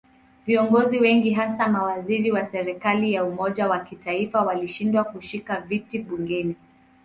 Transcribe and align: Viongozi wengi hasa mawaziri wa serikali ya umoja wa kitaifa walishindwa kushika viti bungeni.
Viongozi 0.45 0.99
wengi 0.99 1.31
hasa 1.33 1.67
mawaziri 1.67 2.31
wa 2.31 2.45
serikali 2.45 3.13
ya 3.13 3.23
umoja 3.25 3.67
wa 3.67 3.79
kitaifa 3.79 4.41
walishindwa 4.41 5.03
kushika 5.03 5.61
viti 5.61 5.99
bungeni. 5.99 6.55